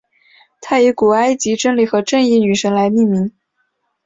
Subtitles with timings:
[0.61, 3.31] 它以古埃及真理和正义女神来命名。